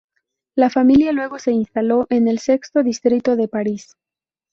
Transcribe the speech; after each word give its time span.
La 0.55 0.71
familia 0.71 1.11
luego 1.11 1.37
se 1.37 1.51
instaló 1.51 2.07
en 2.09 2.27
el 2.27 2.39
sexto 2.39 2.81
distrito 2.81 3.35
de 3.35 3.47
París. 3.47 3.95